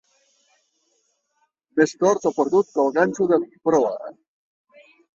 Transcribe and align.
Més 1.81 1.95
tort 2.05 2.27
o 2.31 2.33
perdut 2.39 2.73
que 2.75 2.85
el 2.87 2.93
ganxo 2.99 3.31
de 3.35 3.43
proa. 3.71 3.97